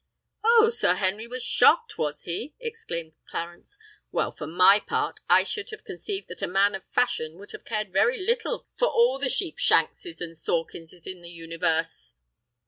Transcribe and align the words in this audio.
"Oh! 0.43 0.71
Sir 0.71 0.95
Henry 0.95 1.27
was 1.27 1.43
shocked, 1.43 1.99
was 1.99 2.23
he?" 2.23 2.55
exclaimed 2.59 3.13
Clarence. 3.29 3.77
"Well, 4.11 4.31
for 4.31 4.47
my 4.47 4.79
part, 4.79 5.19
I 5.29 5.43
should 5.43 5.69
have 5.69 5.83
conceived 5.85 6.27
that 6.29 6.41
a 6.41 6.47
man 6.47 6.73
of 6.73 6.83
fashion 6.89 7.37
would 7.37 7.51
have 7.51 7.65
cared 7.65 7.93
very 7.93 8.17
little 8.19 8.67
for 8.75 8.87
all 8.87 9.19
the 9.19 9.29
Sheepshanks' 9.29 10.19
and 10.19 10.35
Sawkins' 10.35 11.05
in 11.05 11.21
the 11.21 11.29
universe." 11.29 12.15